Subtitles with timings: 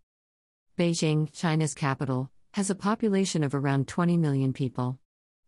[0.79, 4.99] Beijing, China's capital, has a population of around 20 million people.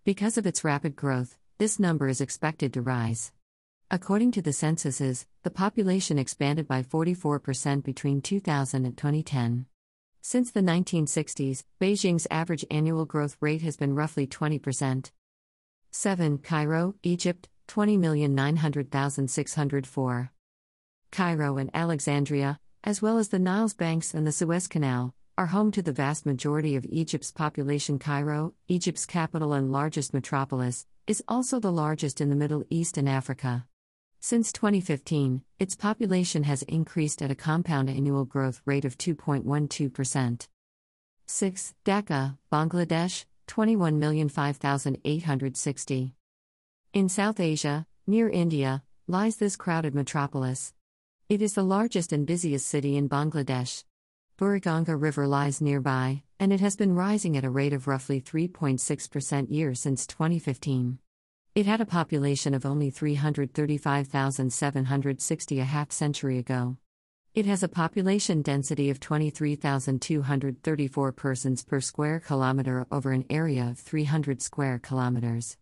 [0.03, 3.33] Because of its rapid growth, this number is expected to rise.
[3.91, 9.67] According to the censuses, the population expanded by 44% between 2000 and 2010.
[10.23, 15.11] Since the 1960s, Beijing's average annual growth rate has been roughly 20%.
[15.91, 16.39] 7.
[16.39, 20.31] Cairo, Egypt, 20,900,604.
[21.11, 25.73] Cairo and Alexandria, as well as the Nile's banks and the Suez Canal, are home
[25.73, 27.99] to the vast majority of Egypt's population.
[27.99, 33.09] Cairo, Egypt's capital and largest metropolis, is also the largest in the Middle East and
[33.09, 33.65] Africa.
[34.21, 40.49] Since 2015, its population has increased at a compound annual growth rate of 2.12%.
[41.27, 41.75] 6.
[41.87, 46.13] Dhaka, Bangladesh, 21,005,860.
[46.93, 50.75] In South Asia, near India, lies this crowded metropolis.
[51.31, 53.85] It is the largest and busiest city in Bangladesh.
[54.41, 59.51] Buriganga River lies nearby, and it has been rising at a rate of roughly 3.6%
[59.51, 60.99] year since 2015.
[61.55, 66.79] It had a population of only 335,760 a half century ago.
[67.35, 73.79] It has a population density of 23,234 persons per square kilometer over an area of
[73.79, 75.59] 300 square kilometers.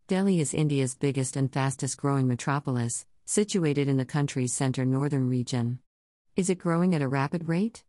[0.06, 5.80] Delhi is India's biggest and fastest growing metropolis, situated in the country's center northern region.
[6.38, 7.82] Is it growing at a rapid rate?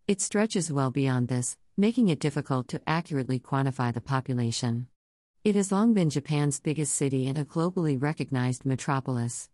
[0.06, 4.88] It stretches well beyond this, making it difficult to accurately quantify the population.
[5.44, 9.50] It has long been Japan's biggest city and a globally recognized metropolis.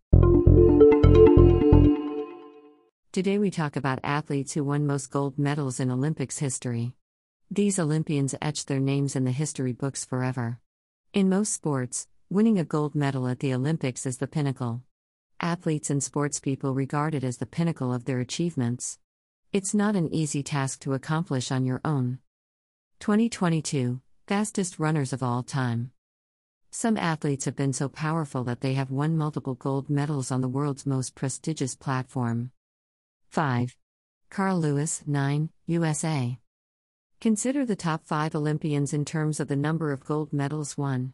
[3.12, 6.94] Today we talk about athletes who won most gold medals in Olympics history.
[7.52, 10.60] These Olympians etched their names in the history books forever.
[11.14, 14.82] In most sports, Winning a gold medal at the Olympics is the pinnacle.
[15.40, 18.98] Athletes and sportspeople regard it as the pinnacle of their achievements.
[19.54, 22.18] It's not an easy task to accomplish on your own.
[23.02, 25.92] 2022 Fastest runners of all time.
[26.72, 30.50] Some athletes have been so powerful that they have won multiple gold medals on the
[30.50, 32.50] world's most prestigious platform.
[33.30, 33.78] 5.
[34.32, 36.40] Carl Lewis, 9, USA.
[37.22, 41.14] Consider the top 5 Olympians in terms of the number of gold medals won.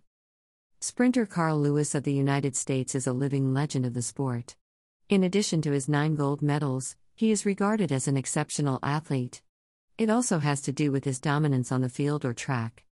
[0.79, 4.55] Sprinter Carl Lewis of the United States is a living legend of the sport.
[5.09, 9.41] In addition to his nine gold medals, he is regarded as an exceptional athlete.
[9.97, 12.85] It also has to do with his dominance on the field or track.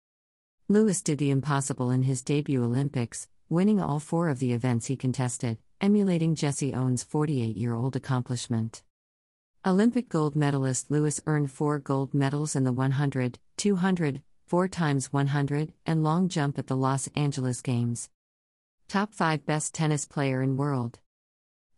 [0.69, 4.97] Lewis did the impossible in his debut Olympics, winning all four of the events he
[4.97, 8.83] contested, emulating Jesse Owens' 48 year old accomplishment.
[9.65, 15.73] Olympic gold medalist Lewis earned four gold medals in the 100, 200, 4 times 100,
[15.87, 18.11] and long jump at the Los Angeles Games.
[18.89, 20.99] Top 5 Best Tennis Player in World.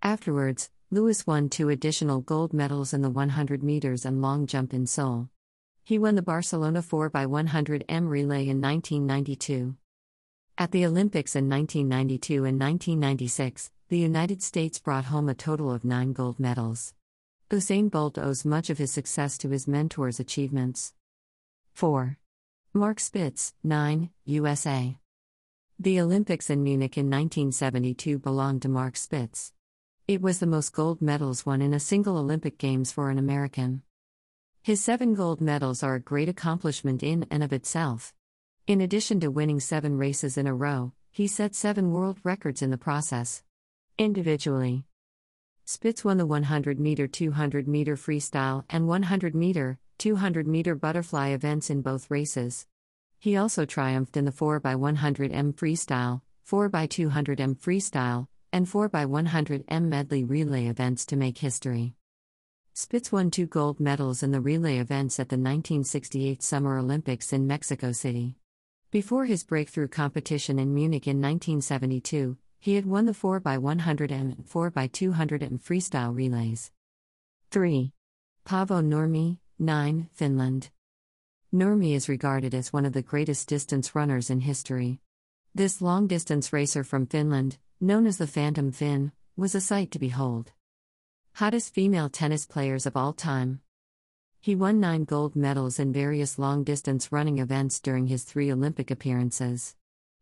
[0.01, 4.87] Afterwards, Lewis won two additional gold medals in the 100 meters and long jump in
[4.87, 5.29] Seoul.
[5.89, 9.75] He won the Barcelona 4x100 M relay in 1992.
[10.59, 15.87] At the Olympics in 1992 and 1996, the United States brought home a total of
[15.87, 16.93] nine gold medals.
[17.49, 20.93] Usain Bolt owes much of his success to his mentor's achievements.
[21.73, 22.19] 4.
[22.75, 24.99] Mark Spitz, 9, USA.
[25.79, 29.55] The Olympics in Munich in 1972 belonged to Mark Spitz.
[30.07, 33.81] It was the most gold medals won in a single Olympic Games for an American.
[34.63, 38.13] His seven gold medals are a great accomplishment in and of itself.
[38.67, 42.71] In addition to winning seven races in a row, he set seven world records in
[42.71, 43.43] the process.
[43.97, 44.85] Individually,
[45.65, 51.69] Spitz won the 100 meter, 200 meter freestyle, and 100 meter, 200 meter butterfly events
[51.69, 52.67] in both races.
[53.19, 61.17] He also triumphed in the 4x100m freestyle, 4x200m freestyle, and 4x100m medley relay events to
[61.17, 61.98] make history.
[62.81, 67.45] Spitz won two gold medals in the relay events at the 1968 Summer Olympics in
[67.45, 68.37] Mexico City.
[68.93, 75.61] Before his breakthrough competition in Munich in 1972, he had won the 4x100m and 4x200m
[75.61, 76.71] freestyle relays.
[77.51, 77.93] 3.
[78.47, 80.09] Paavo Nurmi, 9.
[80.13, 80.71] Finland.
[81.53, 85.01] Nurmi is regarded as one of the greatest distance runners in history.
[85.53, 89.99] This long distance racer from Finland, known as the Phantom Finn, was a sight to
[89.99, 90.53] behold.
[91.39, 93.61] Hottest female tennis players of all time.
[94.41, 98.91] He won nine gold medals in various long distance running events during his three Olympic
[98.91, 99.77] appearances.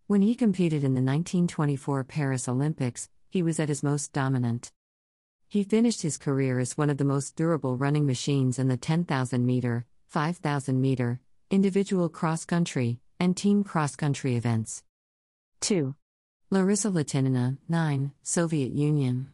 [0.09, 4.73] When he competed in the 1924 Paris Olympics, he was at his most dominant.
[5.49, 9.47] He finished his career as one of the most durable running machines in the 10,000
[9.47, 11.21] meter, 5,000 meter,
[11.51, 14.85] individual cross country, and team cross country events.
[15.63, 15.95] 2.
[16.51, 19.33] Larissa Latynina, 9, Soviet Union.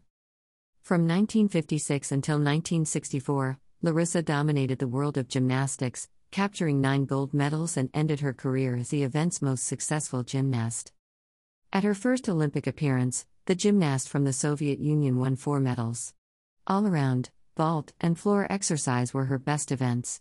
[0.82, 7.88] From 1956 until 1964, Larissa dominated the world of gymnastics, capturing nine gold medals and
[7.94, 10.90] ended her career as the event's most successful gymnast.
[11.72, 16.14] At her first Olympic appearance, the gymnast from the Soviet Union won four medals.
[16.66, 20.20] All around, vault, and floor exercise were her best events.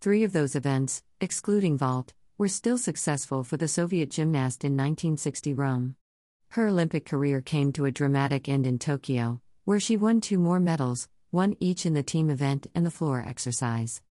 [0.00, 5.52] Three of those events, excluding vault, were still successful for the Soviet gymnast in 1960
[5.52, 5.96] Rome.
[6.48, 10.60] Her Olympic career came to a dramatic end in Tokyo, where she won two more
[10.60, 14.02] medals, one each in the team event and the floor exercise.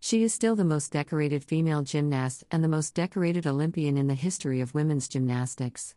[0.00, 4.14] She is still the most decorated female gymnast and the most decorated Olympian in the
[4.14, 5.94] history of women's gymnastics.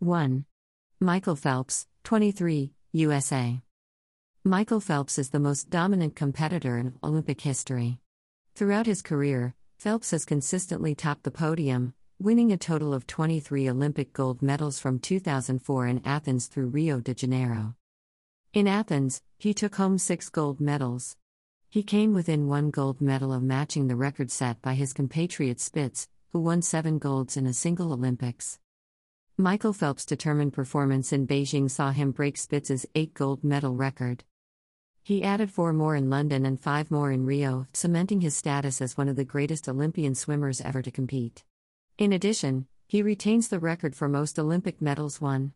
[0.00, 0.44] 1.
[1.00, 3.62] Michael Phelps, 23, USA.
[4.44, 7.98] Michael Phelps is the most dominant competitor in Olympic history.
[8.54, 14.12] Throughout his career, Phelps has consistently topped the podium, winning a total of 23 Olympic
[14.12, 17.74] gold medals from 2004 in Athens through Rio de Janeiro.
[18.54, 21.16] In Athens, he took home six gold medals.
[21.70, 26.06] He came within one gold medal of matching the record set by his compatriot Spitz,
[26.30, 28.60] who won seven golds in a single Olympics.
[29.36, 34.22] Michael Phelps' determined performance in Beijing saw him break Spitz's eight gold medal record.
[35.02, 38.96] He added four more in London and five more in Rio, cementing his status as
[38.96, 41.42] one of the greatest Olympian swimmers ever to compete.
[41.98, 45.50] In addition, he retains the record for most Olympic medals won.